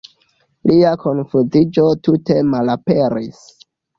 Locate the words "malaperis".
2.55-3.45